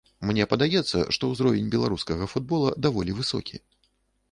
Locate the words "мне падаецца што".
0.27-1.29